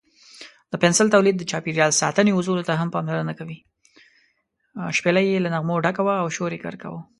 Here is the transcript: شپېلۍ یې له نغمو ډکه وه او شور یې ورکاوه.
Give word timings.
شپېلۍ 4.97 5.25
یې 5.31 5.39
له 5.43 5.49
نغمو 5.53 5.75
ډکه 5.85 6.01
وه 6.05 6.15
او 6.21 6.27
شور 6.35 6.51
یې 6.55 6.59
ورکاوه. 6.67 7.01